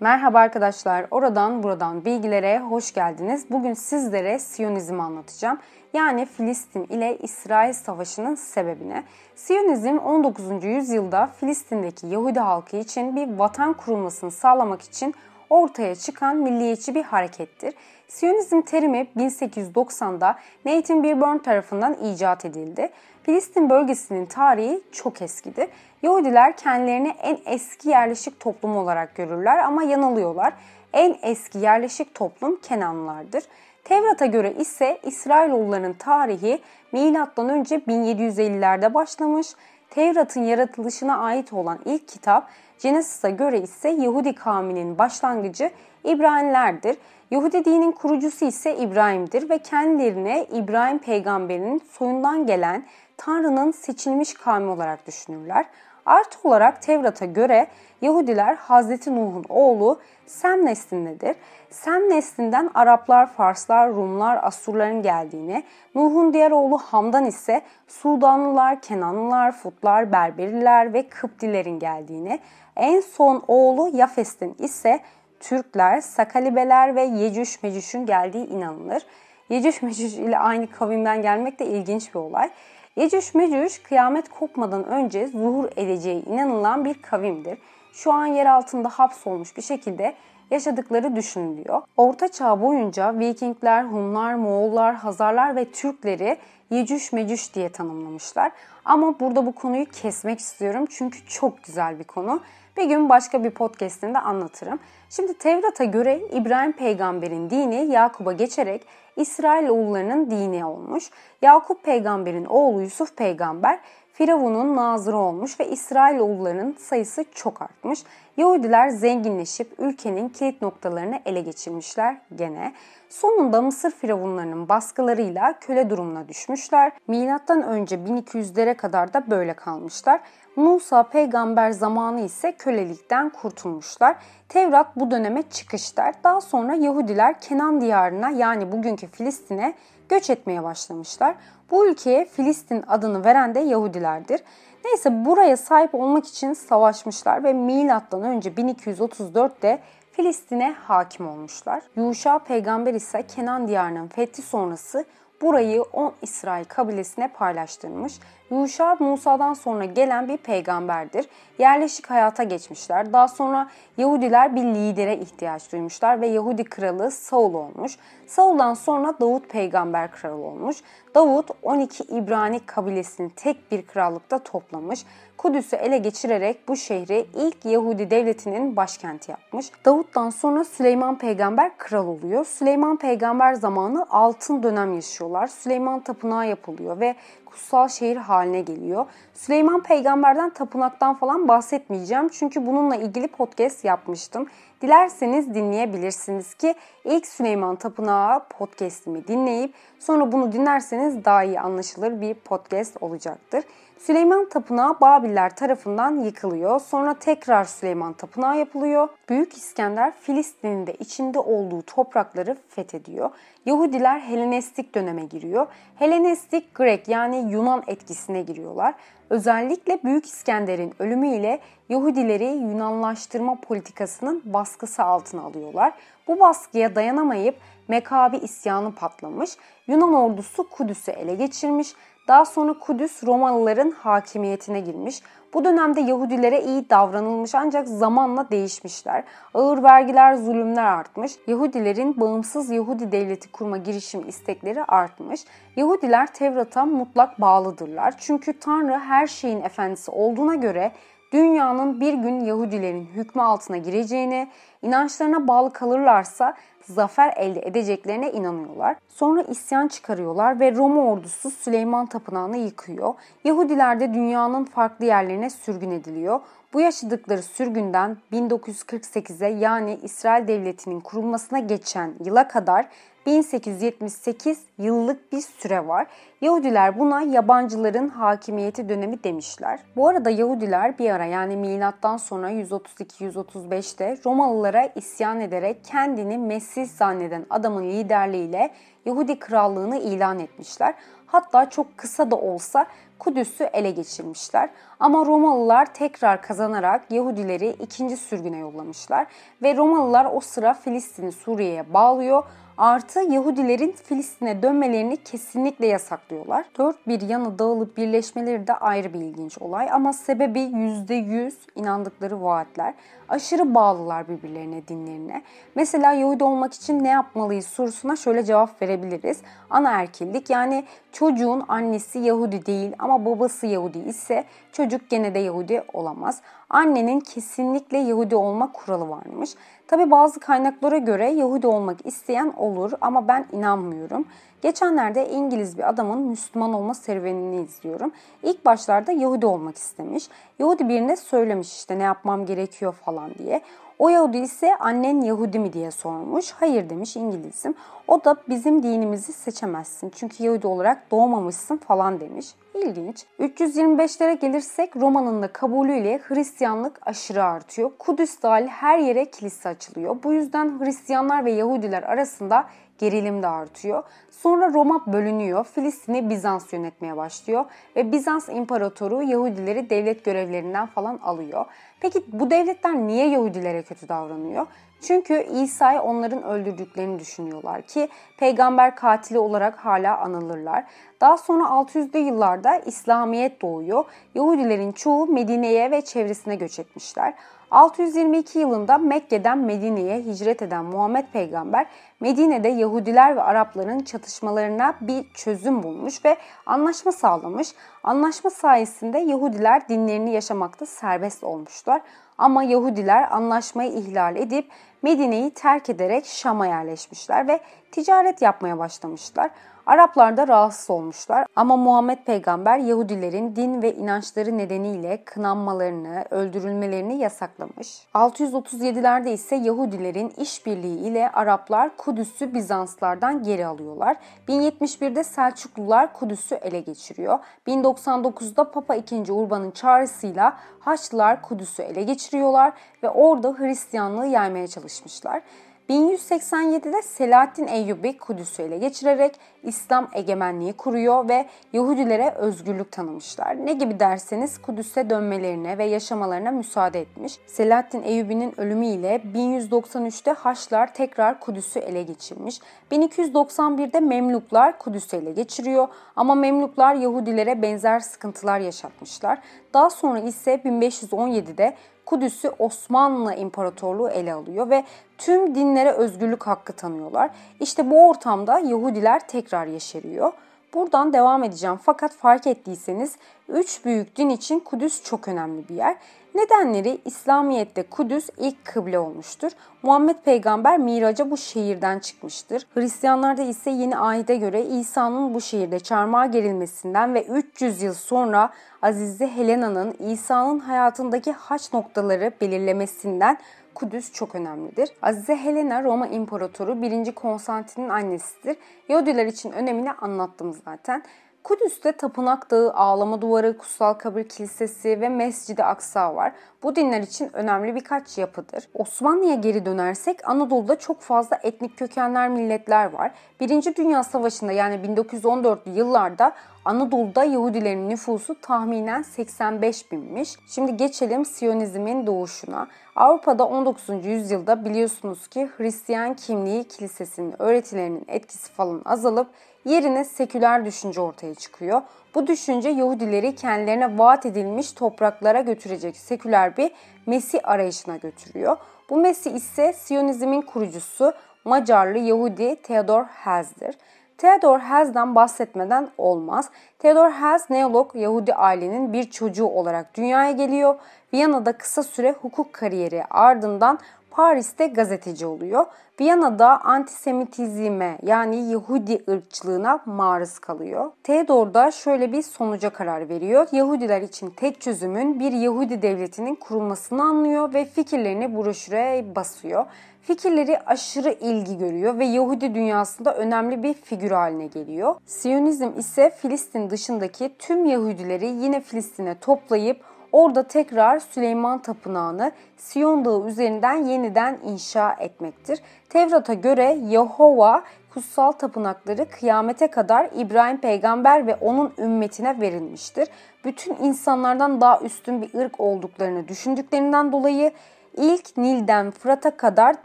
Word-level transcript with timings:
Merhaba 0.00 0.38
arkadaşlar, 0.38 1.06
oradan 1.10 1.62
buradan 1.62 2.04
bilgilere 2.04 2.58
hoş 2.58 2.94
geldiniz. 2.94 3.50
Bugün 3.50 3.74
sizlere 3.74 4.38
Siyonizmi 4.38 5.02
anlatacağım. 5.02 5.58
Yani 5.94 6.26
Filistin 6.26 6.84
ile 6.84 7.18
İsrail 7.18 7.72
Savaşı'nın 7.72 8.34
sebebini. 8.34 9.02
Siyonizm 9.34 9.98
19. 9.98 10.64
yüzyılda 10.64 11.26
Filistin'deki 11.26 12.06
Yahudi 12.06 12.40
halkı 12.40 12.76
için 12.76 13.16
bir 13.16 13.38
vatan 13.38 13.72
kurulmasını 13.72 14.30
sağlamak 14.30 14.82
için 14.82 15.14
ortaya 15.50 15.94
çıkan 15.94 16.36
milliyetçi 16.36 16.94
bir 16.94 17.02
harekettir. 17.02 17.74
Siyonizm 18.08 18.60
terimi 18.60 19.06
1890'da 19.16 20.38
Nathan 20.64 21.02
Birburn 21.02 21.38
tarafından 21.38 21.94
icat 21.94 22.44
edildi. 22.44 22.90
Filistin 23.28 23.70
bölgesinin 23.70 24.26
tarihi 24.26 24.80
çok 24.92 25.22
eskidir. 25.22 25.68
Yahudiler 26.02 26.56
kendilerini 26.56 27.08
en 27.08 27.38
eski 27.46 27.88
yerleşik 27.88 28.40
toplum 28.40 28.76
olarak 28.76 29.14
görürler 29.14 29.58
ama 29.58 29.82
yanılıyorlar. 29.82 30.52
En 30.92 31.16
eski 31.22 31.58
yerleşik 31.58 32.14
toplum 32.14 32.60
Kenanlılardır. 32.60 33.44
Tevrat'a 33.84 34.26
göre 34.26 34.52
ise 34.52 34.98
İsrailoğullarının 35.02 35.92
tarihi 35.92 36.60
M.Ö. 36.92 36.98
1750'lerde 36.98 38.94
başlamış. 38.94 39.48
Tevrat'ın 39.90 40.42
yaratılışına 40.42 41.18
ait 41.18 41.52
olan 41.52 41.78
ilk 41.84 42.08
kitap 42.08 42.48
Genesis'e 42.82 43.30
göre 43.30 43.60
ise 43.60 43.88
Yahudi 43.88 44.34
kavminin 44.34 44.98
başlangıcı 44.98 45.70
İbranilerdir. 46.04 46.96
Yahudi 47.30 47.64
dinin 47.64 47.92
kurucusu 47.92 48.44
ise 48.44 48.76
İbrahim'dir 48.76 49.50
ve 49.50 49.58
kendilerine 49.58 50.46
İbrahim 50.52 50.98
peygamberinin 50.98 51.82
soyundan 51.90 52.46
gelen 52.46 52.84
Tanrı'nın 53.18 53.70
seçilmiş 53.70 54.34
kavmi 54.34 54.70
olarak 54.70 55.06
düşünürler. 55.06 55.66
Artı 56.06 56.48
olarak 56.48 56.82
Tevrat'a 56.82 57.24
göre 57.24 57.66
Yahudiler 58.02 58.54
Hazreti 58.54 59.16
Nuh'un 59.16 59.44
oğlu 59.48 60.00
Sem 60.26 60.66
neslindedir. 60.66 61.36
Sem 61.70 62.10
neslinden 62.10 62.70
Araplar, 62.74 63.26
Farslar, 63.26 63.88
Rumlar, 63.88 64.40
Asurların 64.42 65.02
geldiğini, 65.02 65.64
Nuh'un 65.94 66.32
diğer 66.32 66.50
oğlu 66.50 66.78
Hamdan 66.78 67.24
ise 67.24 67.62
Sudanlılar, 67.88 68.80
Kenanlılar, 68.80 69.52
Futlar, 69.52 70.12
Berberiler 70.12 70.92
ve 70.92 71.08
Kıptilerin 71.08 71.78
geldiğini, 71.78 72.40
en 72.76 73.00
son 73.00 73.42
oğlu 73.48 73.96
Yafes'in 73.96 74.56
ise 74.58 75.00
Türkler, 75.40 76.00
Sakalibeler 76.00 76.96
ve 76.96 77.02
Yecüş 77.02 77.62
Mecüş'ün 77.62 78.06
geldiği 78.06 78.46
inanılır. 78.46 79.06
Yecüş 79.48 79.82
Mecüş 79.82 80.14
ile 80.14 80.38
aynı 80.38 80.70
kavimden 80.70 81.22
gelmek 81.22 81.58
de 81.58 81.66
ilginç 81.66 82.14
bir 82.14 82.20
olay. 82.20 82.50
Yecüş 82.98 83.34
Mecüş 83.34 83.82
kıyamet 83.82 84.28
kopmadan 84.28 84.84
önce 84.84 85.26
zuhur 85.26 85.68
edeceği 85.76 86.24
inanılan 86.24 86.84
bir 86.84 87.02
kavimdir. 87.02 87.58
Şu 87.92 88.12
an 88.12 88.26
yer 88.26 88.46
altında 88.46 88.88
hapsolmuş 88.88 89.56
bir 89.56 89.62
şekilde 89.62 90.14
yaşadıkları 90.50 91.16
düşünülüyor. 91.16 91.82
Orta 91.96 92.28
Çağ 92.28 92.62
boyunca 92.62 93.18
Vikingler, 93.18 93.84
Hunlar, 93.84 94.34
Moğollar, 94.34 94.94
Hazarlar 94.94 95.56
ve 95.56 95.64
Türkleri 95.64 96.36
Yecüş 96.70 97.12
Mecüş 97.12 97.54
diye 97.54 97.68
tanımlamışlar. 97.68 98.52
Ama 98.84 99.20
burada 99.20 99.46
bu 99.46 99.52
konuyu 99.52 99.86
kesmek 99.86 100.38
istiyorum 100.38 100.84
çünkü 100.90 101.26
çok 101.26 101.64
güzel 101.64 101.98
bir 101.98 102.04
konu. 102.04 102.40
Bir 102.76 102.84
gün 102.84 103.08
başka 103.08 103.44
bir 103.44 103.50
podcastinde 103.50 104.18
anlatırım. 104.18 104.78
Şimdi 105.10 105.38
Tevrat'a 105.38 105.84
göre 105.84 106.20
İbrahim 106.32 106.72
peygamberin 106.72 107.50
dini 107.50 107.92
Yakub'a 107.92 108.32
geçerek 108.32 108.86
İsrail 109.18 109.68
oğullarının 109.68 110.30
dini 110.30 110.64
olmuş. 110.64 111.10
Yakup 111.42 111.84
peygamberin 111.84 112.44
oğlu 112.44 112.82
Yusuf 112.82 113.16
peygamber 113.16 113.80
Firavun'un 114.18 114.76
nazırı 114.76 115.16
olmuş 115.16 115.60
ve 115.60 115.68
İsrail 115.68 116.18
oğullarının 116.18 116.76
sayısı 116.78 117.24
çok 117.34 117.62
artmış. 117.62 118.04
Yahudiler 118.36 118.88
zenginleşip 118.88 119.72
ülkenin 119.78 120.28
kilit 120.28 120.62
noktalarını 120.62 121.20
ele 121.26 121.40
geçirmişler 121.40 122.16
gene. 122.34 122.72
Sonunda 123.08 123.62
Mısır 123.62 123.90
firavunlarının 123.90 124.68
baskılarıyla 124.68 125.58
köle 125.60 125.90
durumuna 125.90 126.28
düşmüşler. 126.28 126.92
Milattan 127.08 127.62
önce 127.62 127.96
1200'lere 127.96 128.74
kadar 128.74 129.12
da 129.12 129.30
böyle 129.30 129.54
kalmışlar. 129.54 130.20
Musa 130.58 131.02
peygamber 131.02 131.70
zamanı 131.70 132.20
ise 132.20 132.52
kölelikten 132.52 133.30
kurtulmuşlar. 133.30 134.16
Tevrat 134.48 134.96
bu 134.96 135.10
döneme 135.10 135.42
çıkış 135.42 135.96
der. 135.96 136.14
Daha 136.24 136.40
sonra 136.40 136.74
Yahudiler 136.74 137.40
Kenan 137.40 137.80
diyarına 137.80 138.30
yani 138.30 138.72
bugünkü 138.72 139.06
Filistin'e 139.06 139.74
göç 140.08 140.30
etmeye 140.30 140.62
başlamışlar. 140.62 141.34
Bu 141.70 141.86
ülkeye 141.86 142.24
Filistin 142.24 142.84
adını 142.88 143.24
veren 143.24 143.54
de 143.54 143.60
Yahudilerdir. 143.60 144.40
Neyse 144.84 145.24
buraya 145.24 145.56
sahip 145.56 145.94
olmak 145.94 146.26
için 146.26 146.52
savaşmışlar 146.52 147.44
ve 147.44 147.52
milattan 147.52 148.22
önce 148.22 148.50
1234'te 148.50 149.78
Filistin'e 150.12 150.72
hakim 150.72 151.28
olmuşlar. 151.28 151.82
Yuşa 151.96 152.38
peygamber 152.38 152.94
ise 152.94 153.22
Kenan 153.22 153.68
diyarının 153.68 154.08
fethi 154.08 154.42
sonrası 154.42 155.04
burayı 155.42 155.82
10 155.82 156.12
İsrail 156.22 156.64
kabilesine 156.64 157.28
paylaştırmış. 157.28 158.20
Yuşa 158.50 158.96
Musa'dan 159.00 159.54
sonra 159.54 159.84
gelen 159.84 160.28
bir 160.28 160.36
peygamberdir. 160.36 161.26
Yerleşik 161.58 162.10
hayata 162.10 162.42
geçmişler. 162.42 163.12
Daha 163.12 163.28
sonra 163.28 163.68
Yahudiler 163.96 164.56
bir 164.56 164.64
lidere 164.64 165.16
ihtiyaç 165.16 165.72
duymuşlar 165.72 166.20
ve 166.20 166.26
Yahudi 166.26 166.64
kralı 166.64 167.10
Saul 167.10 167.54
olmuş. 167.54 167.96
Saul'dan 168.26 168.74
sonra 168.74 169.14
Davut 169.20 169.48
peygamber 169.48 170.10
kralı 170.10 170.42
olmuş. 170.42 170.76
Davut 171.14 171.50
12 171.62 172.04
İbrani 172.04 172.60
kabilesini 172.60 173.30
tek 173.30 173.72
bir 173.72 173.86
krallıkta 173.86 174.38
toplamış. 174.38 175.04
Kudüs'ü 175.38 175.76
ele 175.76 175.98
geçirerek 175.98 176.68
bu 176.68 176.76
şehri 176.76 177.26
ilk 177.34 177.64
Yahudi 177.64 178.10
devletinin 178.10 178.76
başkenti 178.76 179.30
yapmış. 179.30 179.70
Davut'tan 179.84 180.30
sonra 180.30 180.64
Süleyman 180.64 181.18
peygamber 181.18 181.78
kral 181.78 182.06
oluyor. 182.06 182.44
Süleyman 182.44 182.96
peygamber 182.96 183.54
zamanı 183.54 184.06
altın 184.10 184.62
dönem 184.62 184.94
yaşıyorlar. 184.94 185.46
Süleyman 185.46 186.00
tapınağı 186.00 186.48
yapılıyor 186.48 187.00
ve 187.00 187.14
kutsal 187.50 187.88
şehir 187.88 188.16
haline 188.16 188.60
geliyor. 188.60 189.06
Süleyman 189.34 189.82
peygamberden 189.82 190.50
tapınaktan 190.50 191.14
falan 191.14 191.48
bahsetmeyeceğim. 191.48 192.28
Çünkü 192.28 192.66
bununla 192.66 192.96
ilgili 192.96 193.28
podcast 193.28 193.84
yapmıştım. 193.84 194.46
Dilerseniz 194.82 195.54
dinleyebilirsiniz 195.54 196.54
ki 196.54 196.74
ilk 197.04 197.26
Süleyman 197.26 197.76
Tapınağı 197.76 198.48
podcast'imi 198.48 199.28
dinleyip 199.28 199.74
sonra 199.98 200.32
bunu 200.32 200.52
dinlerseniz 200.52 201.24
daha 201.24 201.44
iyi 201.44 201.60
anlaşılır 201.60 202.20
bir 202.20 202.34
podcast 202.34 203.02
olacaktır. 203.02 203.64
Süleyman 203.98 204.48
Tapınağı 204.48 205.00
Babiller 205.00 205.56
tarafından 205.56 206.18
yıkılıyor. 206.18 206.80
Sonra 206.80 207.14
tekrar 207.14 207.64
Süleyman 207.64 208.12
Tapınağı 208.12 208.58
yapılıyor. 208.58 209.08
Büyük 209.28 209.52
İskender 209.52 210.12
Filistin'in 210.20 210.86
de 210.86 210.94
içinde 210.94 211.38
olduğu 211.38 211.82
toprakları 211.82 212.56
fethediyor. 212.68 213.30
Yahudiler 213.66 214.20
Helenistik 214.20 214.94
döneme 214.94 215.24
giriyor. 215.24 215.66
Helenistik 215.96 216.74
Grek 216.74 217.08
yani 217.08 217.52
Yunan 217.52 217.82
etkisine 217.86 218.42
giriyorlar. 218.42 218.94
Özellikle 219.30 219.98
Büyük 220.04 220.26
İskender'in 220.26 220.94
ölümüyle 220.98 221.60
Yahudileri 221.88 222.44
Yunanlaştırma 222.44 223.54
politikasının 223.54 224.42
baskısı 224.44 225.02
altına 225.02 225.42
alıyorlar. 225.42 225.92
Bu 226.28 226.40
baskıya 226.40 226.94
dayanamayıp 226.94 227.56
Mekabi 227.88 228.36
isyanı 228.36 228.94
patlamış. 228.94 229.50
Yunan 229.86 230.12
ordusu 230.12 230.70
Kudüs'ü 230.70 231.10
ele 231.10 231.34
geçirmiş. 231.34 231.94
Daha 232.28 232.44
sonra 232.44 232.78
Kudüs 232.78 233.24
Romalıların 233.24 233.90
hakimiyetine 233.90 234.80
girmiş. 234.80 235.22
Bu 235.54 235.64
dönemde 235.64 236.00
Yahudilere 236.00 236.62
iyi 236.62 236.90
davranılmış 236.90 237.54
ancak 237.54 237.88
zamanla 237.88 238.50
değişmişler. 238.50 239.24
Ağır 239.54 239.82
vergiler, 239.82 240.34
zulümler 240.34 240.84
artmış. 240.84 241.32
Yahudilerin 241.46 242.20
bağımsız 242.20 242.70
Yahudi 242.70 243.12
devleti 243.12 243.52
kurma 243.52 243.76
girişim 243.76 244.28
istekleri 244.28 244.84
artmış. 244.84 245.40
Yahudiler 245.76 246.26
Tevrat'a 246.26 246.84
mutlak 246.84 247.40
bağlıdırlar. 247.40 248.14
Çünkü 248.18 248.58
Tanrı 248.58 248.98
her 248.98 249.26
şeyin 249.26 249.62
efendisi 249.62 250.10
olduğuna 250.10 250.54
göre 250.54 250.92
dünyanın 251.32 252.00
bir 252.00 252.14
gün 252.14 252.40
Yahudilerin 252.40 253.06
hükmü 253.06 253.42
altına 253.42 253.76
gireceğine, 253.76 254.48
inançlarına 254.82 255.48
bağlı 255.48 255.72
kalırlarsa 255.72 256.54
zafer 256.92 257.32
elde 257.36 257.60
edeceklerine 257.60 258.32
inanıyorlar. 258.32 258.96
Sonra 259.08 259.42
isyan 259.42 259.88
çıkarıyorlar 259.88 260.60
ve 260.60 260.74
Roma 260.74 261.04
ordusu 261.04 261.50
Süleyman 261.50 262.06
Tapınağı'nı 262.06 262.56
yıkıyor. 262.56 263.14
Yahudiler 263.44 264.00
de 264.00 264.14
dünyanın 264.14 264.64
farklı 264.64 265.04
yerlerine 265.04 265.50
sürgün 265.50 265.90
ediliyor. 265.90 266.40
Bu 266.72 266.80
yaşadıkları 266.80 267.42
sürgünden 267.42 268.16
1948'e 268.32 269.48
yani 269.48 269.98
İsrail 270.02 270.48
Devleti'nin 270.48 271.00
kurulmasına 271.00 271.58
geçen 271.58 272.14
yıla 272.24 272.48
kadar 272.48 272.88
1878 273.26 274.62
yıllık 274.78 275.32
bir 275.32 275.40
süre 275.40 275.88
var. 275.88 276.06
Yahudiler 276.40 276.98
buna 276.98 277.22
yabancıların 277.22 278.08
hakimiyeti 278.08 278.88
dönemi 278.88 279.24
demişler. 279.24 279.80
Bu 279.96 280.08
arada 280.08 280.30
Yahudiler 280.30 280.98
bir 280.98 281.10
ara 281.10 281.24
yani 281.24 281.56
milattan 281.56 282.16
sonra 282.16 282.50
132-135'te 282.50 284.18
Romalılara 284.26 284.86
isyan 284.94 285.40
ederek 285.40 285.84
kendini 285.84 286.38
Mesih 286.38 286.86
zanneden 286.86 287.46
adamın 287.50 287.84
liderliğiyle 287.84 288.70
Yahudi 289.04 289.38
krallığını 289.38 289.98
ilan 289.98 290.38
etmişler. 290.38 290.94
Hatta 291.26 291.70
çok 291.70 291.98
kısa 291.98 292.30
da 292.30 292.36
olsa 292.36 292.86
Kudüs'ü 293.18 293.64
ele 293.64 293.90
geçirmişler. 293.90 294.70
Ama 295.00 295.26
Romalılar 295.26 295.94
tekrar 295.94 296.42
kazanarak 296.42 297.10
Yahudileri 297.10 297.76
ikinci 297.82 298.16
sürgüne 298.16 298.58
yollamışlar 298.58 299.26
ve 299.62 299.76
Romalılar 299.76 300.28
o 300.32 300.40
sıra 300.40 300.74
Filistin'i 300.74 301.32
Suriye'ye 301.32 301.94
bağlıyor 301.94 302.44
Artı 302.78 303.20
Yahudilerin 303.20 303.92
Filistin'e 303.92 304.62
dönmelerini 304.62 305.16
kesinlikle 305.16 305.86
yasaklıyorlar. 305.86 306.64
Dört 306.78 307.06
bir 307.06 307.20
yanı 307.20 307.58
dağılıp 307.58 307.96
birleşmeleri 307.96 308.66
de 308.66 308.74
ayrı 308.74 309.14
bir 309.14 309.20
ilginç 309.20 309.58
olay 309.58 309.90
ama 309.92 310.12
sebebi 310.12 310.60
%100 310.60 311.52
inandıkları 311.76 312.42
vaatler. 312.42 312.94
Aşırı 313.28 313.74
bağlılar 313.74 314.28
birbirlerine, 314.28 314.88
dinlerine. 314.88 315.42
Mesela 315.74 316.12
Yahudi 316.12 316.44
olmak 316.44 316.74
için 316.74 317.04
ne 317.04 317.08
yapmalıyız 317.08 317.66
sorusuna 317.66 318.16
şöyle 318.16 318.44
cevap 318.44 318.82
verebiliriz. 318.82 319.40
Ana 319.70 319.90
erkillik 319.90 320.50
yani 320.50 320.84
çocuğun 321.12 321.64
annesi 321.68 322.18
Yahudi 322.18 322.66
değil 322.66 322.92
ama 322.98 323.24
babası 323.24 323.66
Yahudi 323.66 323.98
ise 323.98 324.44
çocuk 324.88 325.10
gene 325.10 325.34
de 325.34 325.38
Yahudi 325.38 325.82
olamaz. 325.92 326.40
Annenin 326.70 327.20
kesinlikle 327.20 327.98
Yahudi 327.98 328.36
olma 328.36 328.72
kuralı 328.72 329.08
varmış. 329.08 329.50
Tabi 329.86 330.10
bazı 330.10 330.40
kaynaklara 330.40 330.98
göre 330.98 331.30
Yahudi 331.30 331.66
olmak 331.66 332.06
isteyen 332.06 332.52
olur 332.56 332.92
ama 333.00 333.28
ben 333.28 333.46
inanmıyorum. 333.52 334.24
Geçenlerde 334.62 335.28
İngiliz 335.30 335.78
bir 335.78 335.88
adamın 335.88 336.18
Müslüman 336.18 336.72
olma 336.72 336.94
serüvenini 336.94 337.62
izliyorum. 337.62 338.12
İlk 338.42 338.64
başlarda 338.64 339.12
Yahudi 339.12 339.46
olmak 339.46 339.76
istemiş. 339.76 340.28
Yahudi 340.58 340.88
birine 340.88 341.16
söylemiş 341.16 341.72
işte 341.76 341.98
ne 341.98 342.02
yapmam 342.02 342.46
gerekiyor 342.46 342.92
falan 342.92 343.30
diye. 343.34 343.60
O 343.98 344.08
Yahudi 344.08 344.38
ise 344.38 344.76
annen 344.76 345.20
Yahudi 345.20 345.58
mi 345.58 345.72
diye 345.72 345.90
sormuş. 345.90 346.52
Hayır 346.52 346.90
demiş 346.90 347.16
İngilizim. 347.16 347.74
O 348.08 348.24
da 348.24 348.36
bizim 348.48 348.82
dinimizi 348.82 349.32
seçemezsin. 349.32 350.12
Çünkü 350.14 350.44
Yahudi 350.44 350.66
olarak 350.66 351.10
doğmamışsın 351.10 351.76
falan 351.76 352.20
demiş. 352.20 352.46
İlginç. 352.82 353.24
325'lere 353.40 354.40
gelirsek 354.40 354.96
Roma'nın 354.96 355.42
da 355.42 355.52
kabulüyle 355.52 356.20
Hristiyanlık 356.28 357.00
aşırı 357.06 357.44
artıyor. 357.44 357.90
Kudüs 357.98 358.42
dahil 358.42 358.66
her 358.66 358.98
yere 358.98 359.24
kilise 359.30 359.68
açılıyor. 359.68 360.16
Bu 360.22 360.32
yüzden 360.32 360.80
Hristiyanlar 360.80 361.44
ve 361.44 361.50
Yahudiler 361.52 362.02
arasında 362.02 362.66
gerilim 362.98 363.42
de 363.42 363.46
artıyor. 363.46 364.02
Sonra 364.30 364.72
Roma 364.72 365.12
bölünüyor. 365.12 365.64
Filistin'i 365.64 366.30
Bizans 366.30 366.72
yönetmeye 366.72 367.16
başlıyor 367.16 367.64
ve 367.96 368.12
Bizans 368.12 368.48
imparatoru 368.48 369.22
Yahudileri 369.22 369.90
devlet 369.90 370.24
görevlerinden 370.24 370.86
falan 370.86 371.18
alıyor. 371.18 371.66
Peki 372.00 372.24
bu 372.32 372.50
devletler 372.50 372.94
niye 372.94 373.28
Yahudilere 373.28 373.82
kötü 373.82 374.08
davranıyor? 374.08 374.66
Çünkü 375.00 375.46
İsa'yı 375.62 376.00
onların 376.00 376.42
öldürdüklerini 376.42 377.18
düşünüyorlar 377.18 377.82
ki 377.82 378.08
peygamber 378.38 378.96
katili 378.96 379.38
olarak 379.38 379.76
hala 379.76 380.18
anılırlar. 380.18 380.84
Daha 381.20 381.36
sonra 381.36 381.64
600'lü 381.64 382.18
yıllarda 382.18 382.78
İslamiyet 382.78 383.62
doğuyor. 383.62 384.04
Yahudilerin 384.34 384.92
çoğu 384.92 385.26
Medine'ye 385.26 385.90
ve 385.90 386.02
çevresine 386.02 386.54
göç 386.54 386.78
etmişler. 386.78 387.34
622 387.70 388.58
yılında 388.58 388.98
Mekke'den 388.98 389.58
Medine'ye 389.58 390.18
hicret 390.18 390.62
eden 390.62 390.84
Muhammed 390.84 391.24
peygamber 391.32 391.86
Medine'de 392.20 392.68
Yahudiler 392.68 393.36
ve 393.36 393.42
Arapların 393.42 394.00
çatışmalarına 394.00 394.94
bir 395.00 395.32
çözüm 395.34 395.82
bulmuş 395.82 396.24
ve 396.24 396.36
anlaşma 396.66 397.12
sağlamış. 397.12 397.68
Anlaşma 398.02 398.50
sayesinde 398.50 399.18
Yahudiler 399.18 399.88
dinlerini 399.88 400.30
yaşamakta 400.30 400.86
serbest 400.86 401.44
olmuşlar. 401.44 402.00
Ama 402.38 402.62
Yahudiler 402.62 403.28
anlaşmayı 403.30 403.92
ihlal 403.92 404.36
edip 404.36 404.70
Medine'yi 405.02 405.50
terk 405.50 405.90
ederek 405.90 406.26
Şam'a 406.26 406.66
yerleşmişler 406.66 407.48
ve 407.48 407.60
ticaret 407.92 408.42
yapmaya 408.42 408.78
başlamışlar. 408.78 409.50
Araplar 409.88 410.36
da 410.36 410.48
rahatsız 410.48 410.90
olmuşlar 410.90 411.46
ama 411.56 411.76
Muhammed 411.76 412.18
peygamber 412.18 412.78
Yahudilerin 412.78 413.56
din 413.56 413.82
ve 413.82 413.94
inançları 413.94 414.58
nedeniyle 414.58 415.24
kınanmalarını, 415.24 416.24
öldürülmelerini 416.30 417.18
yasaklamış. 417.18 418.06
637'lerde 418.14 419.30
ise 419.30 419.56
Yahudilerin 419.56 420.32
işbirliği 420.36 420.98
ile 420.98 421.30
Araplar 421.30 421.96
Kudüs'ü 421.96 422.54
Bizanslardan 422.54 423.42
geri 423.42 423.66
alıyorlar. 423.66 424.16
1071'de 424.48 425.24
Selçuklular 425.24 426.12
Kudüs'ü 426.12 426.54
ele 426.54 426.80
geçiriyor. 426.80 427.38
1099'da 427.66 428.70
Papa 428.70 428.94
II. 428.94 429.32
Urban'ın 429.32 429.70
çağrısıyla 429.70 430.56
Haçlılar 430.80 431.42
Kudüs'ü 431.42 431.82
ele 431.82 432.02
geçiriyorlar 432.02 432.72
ve 433.02 433.10
orada 433.10 433.54
Hristiyanlığı 433.58 434.26
yaymaya 434.26 434.66
çalışmışlar. 434.66 435.42
1187'de 435.88 437.02
Selahaddin 437.02 437.66
Eyyubi 437.66 438.18
Kudüs'ü 438.18 438.62
ele 438.62 438.78
geçirerek 438.78 439.34
İslam 439.62 440.08
egemenliği 440.12 440.72
kuruyor 440.72 441.28
ve 441.28 441.46
Yahudilere 441.72 442.30
özgürlük 442.30 442.92
tanımışlar. 442.92 443.66
Ne 443.66 443.72
gibi 443.72 444.00
derseniz 444.00 444.62
Kudüs'e 444.62 445.10
dönmelerine 445.10 445.78
ve 445.78 445.84
yaşamalarına 445.84 446.50
müsaade 446.50 447.00
etmiş. 447.00 447.38
Selahaddin 447.46 448.02
Eyyubi'nin 448.02 448.60
ölümüyle 448.60 449.22
1193'te 449.34 450.32
Haçlar 450.32 450.94
tekrar 450.94 451.40
Kudüs'ü 451.40 451.78
ele 451.78 452.02
geçirmiş. 452.02 452.60
1291'de 452.92 454.00
Memluklar 454.00 454.78
Kudüs'ü 454.78 455.16
ele 455.16 455.32
geçiriyor 455.32 455.88
ama 456.16 456.34
Memluklar 456.34 456.94
Yahudilere 456.94 457.62
benzer 457.62 458.00
sıkıntılar 458.00 458.60
yaşatmışlar. 458.60 459.38
Daha 459.74 459.90
sonra 459.90 460.18
ise 460.18 460.54
1517'de 460.54 461.74
Kudüs'ü 462.08 462.50
Osmanlı 462.58 463.34
İmparatorluğu 463.34 464.08
ele 464.08 464.32
alıyor 464.32 464.70
ve 464.70 464.84
tüm 465.18 465.54
dinlere 465.54 465.90
özgürlük 465.90 466.46
hakkı 466.46 466.72
tanıyorlar. 466.72 467.30
İşte 467.60 467.90
bu 467.90 468.08
ortamda 468.08 468.58
Yahudiler 468.58 469.28
tekrar 469.28 469.47
yeşeriyor. 469.66 470.32
Buradan 470.74 471.12
devam 471.12 471.44
edeceğim 471.44 471.78
fakat 471.82 472.12
fark 472.12 472.46
ettiyseniz 472.46 473.16
üç 473.48 473.84
büyük 473.84 474.16
din 474.16 474.28
için 474.28 474.60
Kudüs 474.60 475.02
çok 475.04 475.28
önemli 475.28 475.68
bir 475.68 475.74
yer. 475.74 475.96
Nedenleri 476.34 476.98
İslamiyet'te 477.04 477.82
Kudüs 477.82 478.28
ilk 478.38 478.64
kıble 478.64 478.98
olmuştur. 478.98 479.52
Muhammed 479.82 480.16
peygamber 480.24 480.78
miraca 480.78 481.30
bu 481.30 481.36
şehirden 481.36 481.98
çıkmıştır. 481.98 482.66
Hristiyanlarda 482.74 483.42
ise 483.42 483.70
yeni 483.70 483.98
ahide 483.98 484.36
göre 484.36 484.62
İsa'nın 484.62 485.34
bu 485.34 485.40
şehirde 485.40 485.80
çarmıha 485.80 486.26
gerilmesinden 486.26 487.14
ve 487.14 487.24
300 487.24 487.82
yıl 487.82 487.94
sonra 487.94 488.50
Azize 488.82 489.26
Helena'nın 489.26 489.94
İsa'nın 489.98 490.58
hayatındaki 490.58 491.32
haç 491.32 491.72
noktaları 491.72 492.32
belirlemesinden 492.40 493.38
Kudüs 493.74 494.12
çok 494.12 494.34
önemlidir. 494.34 494.90
Azize 495.02 495.36
Helena 495.36 495.84
Roma 495.84 496.06
İmparatoru 496.06 496.82
1. 496.82 497.12
Konstantin'in 497.12 497.88
annesidir. 497.88 498.56
Yahudiler 498.88 499.26
için 499.26 499.50
önemini 499.50 499.92
anlattım 499.92 500.56
zaten. 500.64 501.02
Kudüs'te 501.48 501.92
Tapınak 501.92 502.50
Dağı, 502.50 502.72
Ağlama 502.72 503.20
Duvarı, 503.20 503.58
Kutsal 503.58 503.94
Kabir 503.94 504.28
Kilisesi 504.28 505.00
ve 505.00 505.08
Mescid-i 505.08 505.64
Aksa 505.64 506.14
var. 506.14 506.32
Bu 506.62 506.76
dinler 506.76 507.00
için 507.00 507.30
önemli 507.32 507.74
birkaç 507.74 508.18
yapıdır. 508.18 508.68
Osmanlı'ya 508.74 509.34
geri 509.34 509.66
dönersek 509.66 510.28
Anadolu'da 510.28 510.78
çok 510.78 511.00
fazla 511.00 511.38
etnik 511.42 511.78
kökenler 511.78 512.28
milletler 512.28 512.92
var. 512.92 513.10
Birinci 513.40 513.76
Dünya 513.76 514.04
Savaşı'nda 514.04 514.52
yani 514.52 514.74
1914'lü 514.74 515.70
yıllarda 515.74 516.32
Anadolu'da 516.64 517.24
Yahudilerin 517.24 517.90
nüfusu 517.90 518.40
tahminen 518.40 519.02
85 519.02 519.92
binmiş. 519.92 520.36
Şimdi 520.48 520.76
geçelim 520.76 521.24
Siyonizmin 521.24 522.06
doğuşuna. 522.06 522.68
Avrupa'da 522.96 523.44
19. 523.44 524.06
yüzyılda 524.06 524.64
biliyorsunuz 524.64 525.28
ki 525.28 525.48
Hristiyan 525.56 526.14
kimliği 526.14 526.64
kilisesinin 526.64 527.42
öğretilerinin 527.42 528.04
etkisi 528.08 528.52
falan 528.52 528.82
azalıp 528.84 529.28
yerine 529.68 530.04
seküler 530.04 530.64
düşünce 530.64 531.00
ortaya 531.00 531.34
çıkıyor. 531.34 531.82
Bu 532.14 532.26
düşünce 532.26 532.68
Yahudileri 532.68 533.34
kendilerine 533.34 533.98
vaat 533.98 534.26
edilmiş 534.26 534.72
topraklara 534.72 535.40
götürecek 535.40 535.96
seküler 535.96 536.56
bir 536.56 536.70
Mesih 537.06 537.40
arayışına 537.44 537.96
götürüyor. 537.96 538.56
Bu 538.90 538.96
Mesih 538.96 539.34
ise 539.34 539.72
Siyonizmin 539.72 540.42
kurucusu 540.42 541.12
Macarlı 541.44 541.98
Yahudi 541.98 542.62
Theodor 542.62 543.04
Herzl'dir. 543.04 543.78
Theodor 544.18 544.58
Herzl'den 544.58 545.14
bahsetmeden 545.14 545.88
olmaz. 545.98 546.50
Theodor 546.78 547.10
Herzl 547.10 547.52
neolog 547.52 547.96
Yahudi 547.96 548.34
ailenin 548.34 548.92
bir 548.92 549.10
çocuğu 549.10 549.46
olarak 549.46 549.96
dünyaya 549.96 550.30
geliyor. 550.30 550.74
Viyana'da 551.12 551.52
kısa 551.52 551.82
süre 551.82 552.14
hukuk 552.22 552.52
kariyeri 552.52 553.04
ardından 553.10 553.78
Paris'te 554.18 554.66
gazeteci 554.66 555.26
oluyor. 555.26 555.66
Viyana'da 556.00 556.64
antisemitizme 556.64 557.98
yani 558.02 558.50
Yahudi 558.50 559.04
ırkçılığına 559.08 559.80
maruz 559.86 560.38
kalıyor. 560.38 560.90
Theodor 561.02 561.54
da 561.54 561.70
şöyle 561.70 562.12
bir 562.12 562.22
sonuca 562.22 562.70
karar 562.70 563.08
veriyor. 563.08 563.46
Yahudiler 563.52 564.02
için 564.02 564.30
tek 564.30 564.60
çözümün 564.60 565.20
bir 565.20 565.32
Yahudi 565.32 565.82
devletinin 565.82 566.34
kurulmasını 566.34 567.02
anlıyor 567.02 567.54
ve 567.54 567.64
fikirlerini 567.64 568.36
broşüre 568.36 569.04
basıyor. 569.16 569.66
Fikirleri 570.02 570.58
aşırı 570.66 571.12
ilgi 571.12 571.58
görüyor 571.58 571.98
ve 571.98 572.04
Yahudi 572.04 572.54
dünyasında 572.54 573.14
önemli 573.14 573.62
bir 573.62 573.74
figür 573.74 574.10
haline 574.10 574.46
geliyor. 574.46 574.94
Siyonizm 575.06 575.70
ise 575.78 576.10
Filistin 576.10 576.70
dışındaki 576.70 577.30
tüm 577.38 577.66
Yahudileri 577.66 578.26
yine 578.26 578.60
Filistin'e 578.60 579.18
toplayıp 579.18 579.97
Orada 580.12 580.42
tekrar 580.42 580.98
Süleyman 580.98 581.58
Tapınağı'nı 581.58 582.32
Siyon 582.56 583.04
Dağı 583.04 583.28
üzerinden 583.28 583.84
yeniden 583.84 584.38
inşa 584.44 584.92
etmektir. 584.92 585.60
Tevrat'a 585.88 586.34
göre 586.34 586.78
Yahova 586.88 587.62
kutsal 587.94 588.32
tapınakları 588.32 589.10
kıyamete 589.10 589.66
kadar 589.66 590.10
İbrahim 590.16 590.56
peygamber 590.60 591.26
ve 591.26 591.34
onun 591.34 591.72
ümmetine 591.78 592.40
verilmiştir. 592.40 593.08
Bütün 593.44 593.76
insanlardan 593.76 594.60
daha 594.60 594.80
üstün 594.80 595.22
bir 595.22 595.34
ırk 595.34 595.60
olduklarını 595.60 596.28
düşündüklerinden 596.28 597.12
dolayı 597.12 597.52
ilk 597.96 598.36
Nil'den 598.36 598.90
Fırat'a 598.90 599.36
kadar 599.36 599.84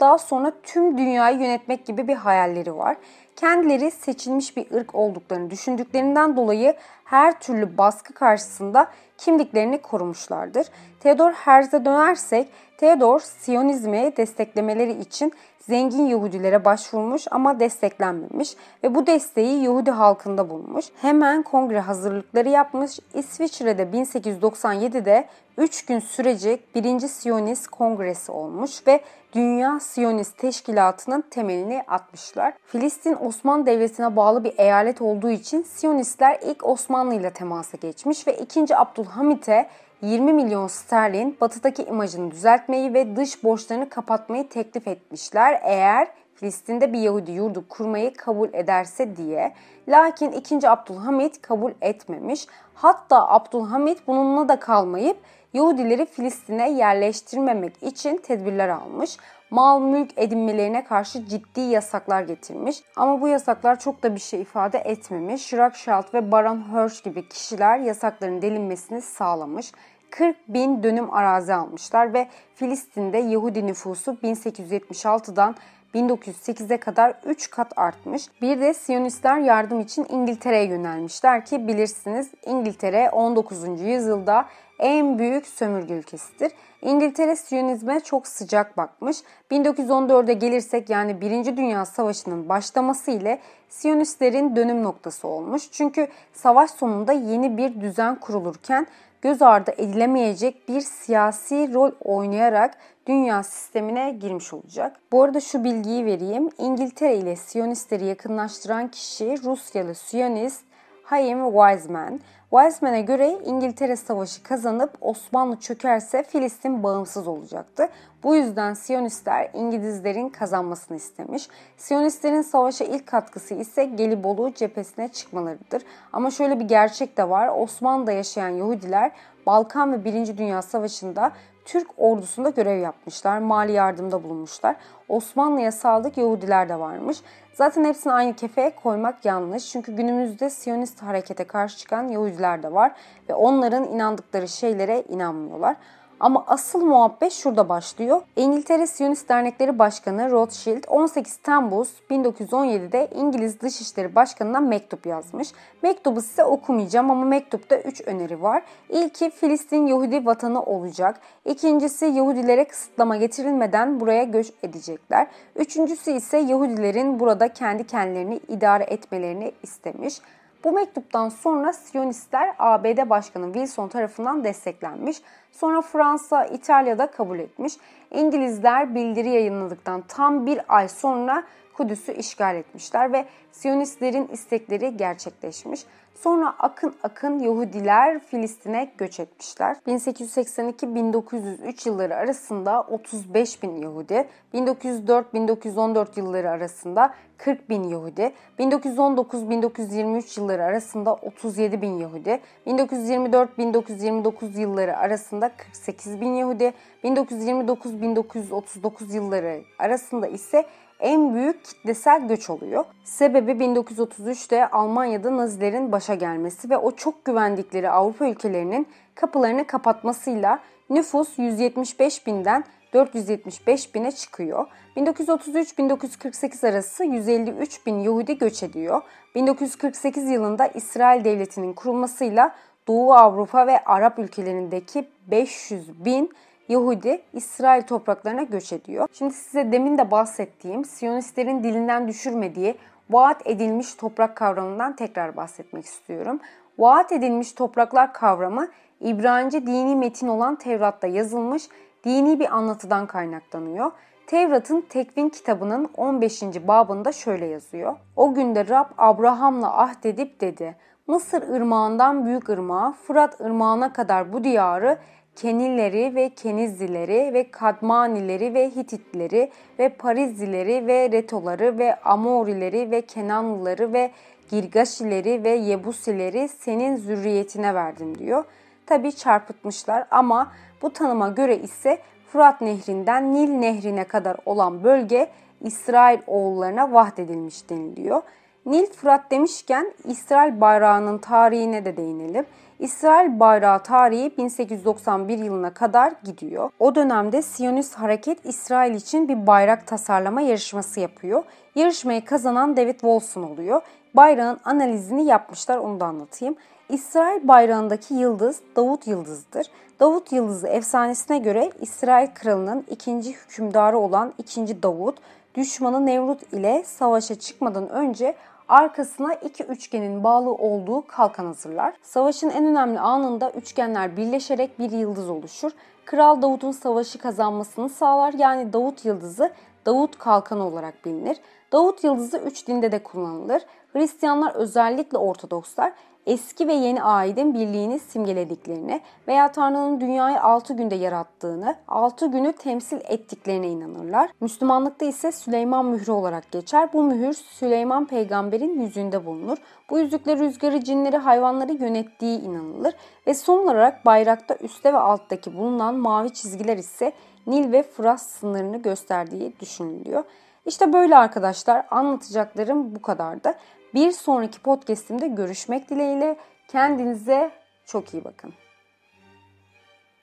daha 0.00 0.18
sonra 0.18 0.52
tüm 0.62 0.98
dünyayı 0.98 1.38
yönetmek 1.38 1.86
gibi 1.86 2.08
bir 2.08 2.14
hayalleri 2.14 2.76
var. 2.76 2.96
Kendileri 3.36 3.90
seçilmiş 3.90 4.56
bir 4.56 4.70
ırk 4.70 4.94
olduklarını 4.94 5.50
düşündüklerinden 5.50 6.36
dolayı 6.36 6.74
her 7.04 7.40
türlü 7.40 7.78
baskı 7.78 8.14
karşısında 8.14 8.88
kimliklerini 9.18 9.82
korumuşlardır. 9.82 10.66
Theodor 11.00 11.32
Herz'e 11.32 11.84
dönersek, 11.84 12.48
Theodor 12.78 13.20
Siyonizmi 13.20 14.16
desteklemeleri 14.16 14.92
için 14.92 15.32
zengin 15.68 16.06
Yahudilere 16.06 16.64
başvurmuş 16.64 17.26
ama 17.30 17.60
desteklenmemiş 17.60 18.56
ve 18.84 18.94
bu 18.94 19.06
desteği 19.06 19.62
Yahudi 19.62 19.90
halkında 19.90 20.50
bulmuş. 20.50 20.86
Hemen 21.00 21.42
kongre 21.42 21.80
hazırlıkları 21.80 22.48
yapmış. 22.48 22.98
İsviçre'de 23.14 23.82
1897'de 23.82 25.28
3 25.58 25.86
gün 25.86 25.98
sürecek 25.98 26.74
1. 26.74 27.00
Siyonist 27.00 27.68
Kongresi 27.68 28.32
olmuş 28.32 28.86
ve 28.86 29.00
Dünya 29.32 29.80
Siyonist 29.80 30.38
Teşkilatı'nın 30.38 31.24
temelini 31.30 31.82
atmışlar. 31.88 32.54
Filistin 32.66 33.16
Osmanlı 33.20 33.66
Devleti'ne 33.66 34.16
bağlı 34.16 34.44
bir 34.44 34.54
eyalet 34.58 35.02
olduğu 35.02 35.30
için 35.30 35.62
Siyonistler 35.62 36.38
ilk 36.44 36.66
Osmanlı 36.66 37.14
ile 37.14 37.30
temasa 37.30 37.76
geçmiş 37.76 38.26
ve 38.26 38.36
2. 38.36 38.76
Abdülhamit'e 38.76 39.68
20 40.04 40.32
milyon 40.32 40.66
sterlin 40.66 41.36
batıdaki 41.40 41.82
imajını 41.82 42.30
düzeltmeyi 42.30 42.94
ve 42.94 43.16
dış 43.16 43.44
borçlarını 43.44 43.88
kapatmayı 43.88 44.48
teklif 44.48 44.88
etmişler 44.88 45.60
eğer 45.62 46.08
Filistin'de 46.34 46.92
bir 46.92 46.98
Yahudi 46.98 47.32
yurdu 47.32 47.64
kurmayı 47.68 48.14
kabul 48.14 48.48
ederse 48.52 49.16
diye. 49.16 49.52
Lakin 49.88 50.32
2. 50.32 50.68
Abdülhamit 50.68 51.42
kabul 51.42 51.72
etmemiş. 51.80 52.46
Hatta 52.74 53.28
Abdülhamit 53.28 54.06
bununla 54.06 54.48
da 54.48 54.60
kalmayıp 54.60 55.16
Yahudileri 55.54 56.06
Filistin'e 56.06 56.70
yerleştirmemek 56.70 57.82
için 57.82 58.16
tedbirler 58.16 58.68
almış. 58.68 59.16
Mal 59.50 59.80
mülk 59.80 60.10
edinmelerine 60.16 60.84
karşı 60.84 61.26
ciddi 61.26 61.60
yasaklar 61.60 62.22
getirmiş. 62.22 62.82
Ama 62.96 63.20
bu 63.20 63.28
yasaklar 63.28 63.78
çok 63.78 64.02
da 64.02 64.14
bir 64.14 64.20
şey 64.20 64.40
ifade 64.40 64.78
etmemiş. 64.78 65.52
Rothschild 65.52 66.14
ve 66.14 66.32
Baron 66.32 66.62
Hirsch 66.72 67.04
gibi 67.04 67.28
kişiler 67.28 67.78
yasakların 67.78 68.42
delinmesini 68.42 69.02
sağlamış. 69.02 69.72
40 70.10 70.36
bin 70.48 70.82
dönüm 70.82 71.14
arazi 71.14 71.54
almışlar 71.54 72.14
ve 72.14 72.28
Filistin'de 72.54 73.18
Yahudi 73.18 73.66
nüfusu 73.66 74.12
1876'dan 74.12 75.56
1908'e 75.94 76.76
kadar 76.76 77.14
3 77.24 77.50
kat 77.50 77.72
artmış. 77.76 78.26
Bir 78.42 78.60
de 78.60 78.74
Siyonistler 78.74 79.38
yardım 79.38 79.80
için 79.80 80.06
İngiltere'ye 80.08 80.64
yönelmişler 80.64 81.44
ki 81.44 81.68
bilirsiniz 81.68 82.30
İngiltere 82.46 83.10
19. 83.10 83.80
yüzyılda 83.80 84.46
en 84.78 85.18
büyük 85.18 85.46
sömürge 85.46 85.94
ülkesidir. 85.94 86.52
İngiltere 86.82 87.36
Siyonizme 87.36 88.00
çok 88.00 88.26
sıcak 88.26 88.76
bakmış. 88.76 89.16
1914'e 89.50 90.32
gelirsek 90.32 90.90
yani 90.90 91.20
1. 91.20 91.56
Dünya 91.56 91.84
Savaşı'nın 91.84 92.48
başlaması 92.48 93.10
ile 93.10 93.40
Siyonistlerin 93.68 94.56
dönüm 94.56 94.82
noktası 94.82 95.28
olmuş. 95.28 95.70
Çünkü 95.72 96.08
savaş 96.32 96.70
sonunda 96.70 97.12
yeni 97.12 97.56
bir 97.56 97.80
düzen 97.80 98.20
kurulurken 98.20 98.86
göz 99.22 99.42
ardı 99.42 99.74
edilemeyecek 99.76 100.68
bir 100.68 100.80
siyasi 100.80 101.74
rol 101.74 101.90
oynayarak 102.00 102.78
dünya 103.06 103.42
sistemine 103.42 104.10
girmiş 104.10 104.52
olacak. 104.52 105.00
Bu 105.12 105.22
arada 105.22 105.40
şu 105.40 105.64
bilgiyi 105.64 106.06
vereyim. 106.06 106.50
İngiltere 106.58 107.16
ile 107.16 107.36
Siyonistleri 107.36 108.04
yakınlaştıran 108.04 108.88
kişi 108.88 109.44
Rusyalı 109.44 109.94
Siyonist 109.94 110.64
Chaim 111.10 111.44
Weizmann. 111.52 112.20
Weizmann'e 112.50 113.02
göre 113.02 113.38
İngiltere 113.44 113.96
savaşı 113.96 114.42
kazanıp 114.42 114.90
Osmanlı 115.00 115.56
çökerse 115.56 116.22
Filistin 116.22 116.82
bağımsız 116.82 117.28
olacaktı. 117.28 117.88
Bu 118.22 118.36
yüzden 118.36 118.74
Siyonistler 118.74 119.50
İngilizlerin 119.54 120.28
kazanmasını 120.28 120.96
istemiş. 120.96 121.48
Siyonistlerin 121.76 122.42
savaşa 122.42 122.84
ilk 122.84 123.06
katkısı 123.06 123.54
ise 123.54 123.84
Gelibolu 123.84 124.54
cephesine 124.54 125.08
çıkmalarıdır. 125.08 125.82
Ama 126.12 126.30
şöyle 126.30 126.60
bir 126.60 126.64
gerçek 126.64 127.16
de 127.16 127.28
var. 127.30 127.50
Osmanlı'da 127.56 128.12
yaşayan 128.12 128.48
Yahudiler 128.48 129.12
Balkan 129.46 129.92
ve 129.92 130.04
1. 130.04 130.38
Dünya 130.38 130.62
Savaşı'nda 130.62 131.32
Türk 131.64 131.88
ordusunda 131.96 132.50
görev 132.50 132.78
yapmışlar, 132.78 133.38
mali 133.38 133.72
yardımda 133.72 134.22
bulunmuşlar. 134.22 134.76
Osmanlı'ya 135.08 135.72
sadık 135.72 136.16
Yahudiler 136.18 136.68
de 136.68 136.78
varmış. 136.78 137.18
Zaten 137.54 137.84
hepsini 137.84 138.12
aynı 138.12 138.36
kefeye 138.36 138.70
koymak 138.70 139.24
yanlış. 139.24 139.70
Çünkü 139.70 139.96
günümüzde 139.96 140.50
Siyonist 140.50 141.02
harekete 141.02 141.44
karşı 141.44 141.78
çıkan 141.78 142.08
Yahudiler 142.08 142.62
de 142.62 142.72
var 142.72 142.92
ve 143.28 143.34
onların 143.34 143.84
inandıkları 143.84 144.48
şeylere 144.48 145.02
inanmıyorlar. 145.08 145.76
Ama 146.20 146.44
asıl 146.46 146.84
muhabbet 146.84 147.32
şurada 147.32 147.68
başlıyor. 147.68 148.22
İngiltere 148.36 148.86
Siyonist 148.86 149.28
Dernekleri 149.28 149.78
Başkanı 149.78 150.30
Rothschild 150.30 150.84
18 150.88 151.36
Temmuz 151.36 151.88
1917'de 152.10 153.08
İngiliz 153.14 153.60
Dışişleri 153.60 154.14
Başkanı'na 154.14 154.60
mektup 154.60 155.06
yazmış. 155.06 155.48
Mektubu 155.82 156.22
size 156.22 156.44
okumayacağım 156.44 157.10
ama 157.10 157.24
mektupta 157.24 157.78
3 157.78 158.00
öneri 158.06 158.42
var. 158.42 158.62
İlki 158.88 159.30
Filistin 159.30 159.86
Yahudi 159.86 160.26
vatanı 160.26 160.62
olacak. 160.62 161.20
İkincisi 161.44 162.04
Yahudilere 162.04 162.68
kısıtlama 162.68 163.16
getirilmeden 163.16 164.00
buraya 164.00 164.24
göç 164.24 164.52
edecekler. 164.62 165.26
Üçüncüsü 165.56 166.10
ise 166.10 166.38
Yahudilerin 166.38 167.20
burada 167.20 167.52
kendi 167.52 167.86
kendilerini 167.86 168.40
idare 168.48 168.84
etmelerini 168.84 169.52
istemiş. 169.62 170.20
Bu 170.64 170.72
mektuptan 170.72 171.28
sonra 171.28 171.72
Siyonistler 171.72 172.54
ABD 172.58 173.10
Başkanı 173.10 173.52
Wilson 173.52 173.88
tarafından 173.88 174.44
desteklenmiş. 174.44 175.22
Sonra 175.52 175.82
Fransa, 175.82 176.44
İtalya'da 176.44 177.10
kabul 177.10 177.38
etmiş. 177.38 177.74
İngilizler 178.10 178.94
bildiri 178.94 179.28
yayınladıktan 179.28 180.02
tam 180.08 180.46
bir 180.46 180.60
ay 180.68 180.88
sonra 180.88 181.44
Kudüs'ü 181.74 182.12
işgal 182.12 182.56
etmişler 182.56 183.12
ve 183.12 183.24
Siyonistlerin 183.52 184.28
istekleri 184.28 184.96
gerçekleşmiş. 184.96 185.80
Sonra 186.14 186.54
akın 186.58 186.94
akın 187.02 187.38
Yahudiler 187.38 188.20
Filistin'e 188.20 188.92
göç 188.98 189.20
etmişler. 189.20 189.76
1882-1903 189.86 191.88
yılları 191.88 192.16
arasında 192.16 192.82
35 192.82 193.62
bin 193.62 193.76
Yahudi, 193.76 194.28
1904-1914 194.54 196.06
yılları 196.16 196.50
arasında 196.50 197.14
40 197.38 197.70
bin 197.70 197.84
Yahudi, 197.84 198.32
1919-1923 198.58 200.40
yılları 200.40 200.64
arasında 200.64 201.14
37 201.14 201.82
bin 201.82 201.98
Yahudi, 201.98 202.40
1924-1929 202.66 204.60
yılları 204.60 204.96
arasında 204.96 205.50
48 205.56 206.20
bin 206.20 206.34
Yahudi, 206.34 206.72
1929-1939 207.04 209.14
yılları 209.14 209.62
arasında 209.78 210.26
ise 210.26 210.64
en 211.00 211.34
büyük 211.34 211.64
kitlesel 211.64 212.28
göç 212.28 212.50
oluyor. 212.50 212.84
Sebebi 213.04 213.50
1933'te 213.50 214.70
Almanya'da 214.70 215.36
Nazilerin 215.36 215.92
başa 215.92 216.14
gelmesi 216.14 216.70
ve 216.70 216.76
o 216.76 216.90
çok 216.90 217.24
güvendikleri 217.24 217.90
Avrupa 217.90 218.28
ülkelerinin 218.28 218.86
kapılarını 219.14 219.66
kapatmasıyla 219.66 220.58
nüfus 220.90 221.38
175 221.38 222.26
binden 222.26 222.64
475 222.94 223.94
bine 223.94 224.12
çıkıyor. 224.12 224.66
1933-1948 224.96 226.68
arası 226.68 227.04
153 227.04 227.86
bin 227.86 227.98
Yahudi 227.98 228.38
göç 228.38 228.62
ediyor. 228.62 229.02
1948 229.34 230.30
yılında 230.30 230.66
İsrail 230.66 231.24
Devleti'nin 231.24 231.72
kurulmasıyla 231.72 232.54
Doğu 232.88 233.14
Avrupa 233.14 233.66
ve 233.66 233.84
Arap 233.84 234.18
ülkelerindeki 234.18 235.08
500 235.30 236.04
bin 236.04 236.30
Yahudi 236.68 237.22
İsrail 237.32 237.82
topraklarına 237.82 238.42
göç 238.42 238.72
ediyor. 238.72 239.08
Şimdi 239.12 239.34
size 239.34 239.72
demin 239.72 239.98
de 239.98 240.10
bahsettiğim 240.10 240.84
Siyonistlerin 240.84 241.64
dilinden 241.64 242.08
düşürmediği 242.08 242.74
vaat 243.10 243.46
edilmiş 243.46 243.94
toprak 243.94 244.36
kavramından 244.36 244.96
tekrar 244.96 245.36
bahsetmek 245.36 245.84
istiyorum. 245.84 246.40
Vaat 246.78 247.12
edilmiş 247.12 247.52
topraklar 247.52 248.12
kavramı 248.12 248.68
İbranice 249.00 249.66
dini 249.66 249.96
metin 249.96 250.28
olan 250.28 250.56
Tevrat'ta 250.56 251.06
yazılmış 251.06 251.68
dini 252.04 252.40
bir 252.40 252.56
anlatıdan 252.56 253.06
kaynaklanıyor. 253.06 253.92
Tevrat'ın 254.26 254.80
Tekvin 254.80 255.28
kitabının 255.28 255.90
15. 255.96 256.42
babında 256.42 257.12
şöyle 257.12 257.46
yazıyor. 257.46 257.96
O 258.16 258.34
günde 258.34 258.68
Rab 258.68 258.86
Abraham'la 258.98 259.82
ahdedip 259.82 260.40
dedi. 260.40 260.76
Mısır 261.06 261.42
ırmağından 261.42 262.26
büyük 262.26 262.48
ırmağa, 262.48 262.92
Fırat 262.92 263.40
ırmağına 263.40 263.92
kadar 263.92 264.32
bu 264.32 264.44
diyarı 264.44 264.98
Kenilleri 265.36 266.14
ve 266.14 266.28
Kenizlileri 266.28 267.34
ve 267.34 267.50
Kadmanileri 267.50 268.54
ve 268.54 268.70
Hititleri 268.70 269.50
ve 269.78 269.88
Parizlileri 269.88 270.86
ve 270.86 271.12
Retoları 271.12 271.78
ve 271.78 272.00
Amorileri 272.00 272.90
ve 272.90 273.02
Kenanlıları 273.02 273.92
ve 273.92 274.10
Girgaşileri 274.50 275.44
ve 275.44 275.50
Yebusileri 275.50 276.48
senin 276.48 276.96
zürriyetine 276.96 277.74
verdim 277.74 278.18
diyor. 278.18 278.44
Tabi 278.86 279.12
çarpıtmışlar 279.12 280.06
ama 280.10 280.52
bu 280.82 280.92
tanıma 280.92 281.28
göre 281.28 281.56
ise 281.56 281.98
Fırat 282.26 282.60
Nehri'nden 282.60 283.34
Nil 283.34 283.48
Nehri'ne 283.48 284.04
kadar 284.04 284.36
olan 284.46 284.84
bölge 284.84 285.30
İsrail 285.60 286.18
oğullarına 286.26 286.92
vahdedilmiş 286.92 287.70
deniliyor. 287.70 288.22
Nil 288.66 288.86
Fırat 288.86 289.30
demişken 289.30 289.92
İsrail 290.04 290.60
bayrağının 290.60 291.18
tarihine 291.18 291.84
de 291.84 291.96
değinelim. 291.96 292.46
İsrail 292.78 293.40
bayrağı 293.40 293.82
tarihi 293.82 294.38
1891 294.38 295.38
yılına 295.38 295.74
kadar 295.74 296.12
gidiyor. 296.24 296.70
O 296.78 296.94
dönemde 296.94 297.42
Siyonist 297.42 297.94
hareket 297.94 298.46
İsrail 298.46 298.94
için 298.94 299.28
bir 299.28 299.46
bayrak 299.46 299.86
tasarlama 299.86 300.40
yarışması 300.40 301.00
yapıyor. 301.00 301.42
Yarışmayı 301.74 302.24
kazanan 302.24 302.76
David 302.76 303.00
Wolfson 303.00 303.42
oluyor. 303.42 303.82
Bayrağın 304.14 304.60
analizini 304.64 305.24
yapmışlar 305.24 305.78
onu 305.78 306.00
da 306.00 306.06
anlatayım. 306.06 306.56
İsrail 306.88 307.48
bayrağındaki 307.48 308.14
yıldız 308.14 308.60
Davut 308.76 309.06
yıldızıdır. 309.06 309.66
Davut 310.00 310.32
yıldızı 310.32 310.68
efsanesine 310.68 311.38
göre 311.38 311.70
İsrail 311.80 312.28
kralının 312.34 312.84
ikinci 312.90 313.32
hükümdarı 313.32 313.98
olan 313.98 314.34
2. 314.38 314.82
Davut 314.82 315.18
düşmanı 315.54 316.06
Nevrut 316.06 316.52
ile 316.52 316.84
savaşa 316.86 317.34
çıkmadan 317.34 317.88
önce 317.88 318.34
arkasına 318.68 319.34
iki 319.34 319.64
üçgenin 319.64 320.24
bağlı 320.24 320.50
olduğu 320.50 321.06
kalkan 321.06 321.46
hazırlar. 321.46 321.94
Savaşın 322.02 322.50
en 322.50 322.66
önemli 322.66 323.00
anında 323.00 323.50
üçgenler 323.50 324.16
birleşerek 324.16 324.78
bir 324.78 324.90
yıldız 324.90 325.30
oluşur. 325.30 325.72
Kral 326.04 326.42
Davut'un 326.42 326.72
savaşı 326.72 327.18
kazanmasını 327.18 327.88
sağlar. 327.88 328.32
Yani 328.32 328.72
Davut 328.72 329.04
yıldızı 329.04 329.52
Davut 329.86 330.18
kalkanı 330.18 330.66
olarak 330.66 331.04
bilinir. 331.04 331.36
Davut 331.72 332.04
yıldızı 332.04 332.38
üç 332.38 332.66
dinde 332.66 332.92
de 332.92 333.02
kullanılır. 333.02 333.62
Hristiyanlar 333.92 334.54
özellikle 334.54 335.18
Ortodokslar 335.18 335.92
eski 336.26 336.68
ve 336.68 336.72
yeni 336.72 337.02
aidin 337.02 337.54
birliğini 337.54 337.98
simgelediklerini 337.98 339.00
veya 339.28 339.52
Tanrı'nın 339.52 340.00
dünyayı 340.00 340.40
6 340.40 340.74
günde 340.74 340.94
yarattığını, 340.94 341.74
6 341.88 342.26
günü 342.26 342.52
temsil 342.52 342.98
ettiklerine 343.04 343.68
inanırlar. 343.68 344.30
Müslümanlıkta 344.40 345.04
ise 345.04 345.32
Süleyman 345.32 345.86
mührü 345.86 346.12
olarak 346.12 346.50
geçer. 346.52 346.92
Bu 346.92 347.02
mühür 347.02 347.32
Süleyman 347.32 348.06
peygamberin 348.06 348.80
yüzünde 348.80 349.26
bulunur. 349.26 349.58
Bu 349.90 349.98
yüzükle 349.98 350.36
rüzgarı, 350.36 350.84
cinleri, 350.84 351.16
hayvanları 351.16 351.72
yönettiği 351.72 352.40
inanılır. 352.40 352.94
Ve 353.26 353.34
son 353.34 353.58
olarak 353.58 354.06
bayrakta 354.06 354.54
üstte 354.54 354.92
ve 354.92 354.98
alttaki 354.98 355.56
bulunan 355.56 355.94
mavi 355.94 356.32
çizgiler 356.32 356.78
ise 356.78 357.12
Nil 357.46 357.72
ve 357.72 357.82
Fırat 357.82 358.20
sınırını 358.20 358.76
gösterdiği 358.76 359.60
düşünülüyor. 359.60 360.24
İşte 360.66 360.92
böyle 360.92 361.16
arkadaşlar 361.16 361.86
anlatacaklarım 361.90 362.94
bu 362.94 363.02
kadardı. 363.02 363.54
Bir 363.94 364.10
sonraki 364.10 364.58
podcastimde 364.58 365.28
görüşmek 365.28 365.90
dileğiyle 365.90 366.36
kendinize 366.68 367.50
çok 367.86 368.14
iyi 368.14 368.24
bakın. 368.24 368.52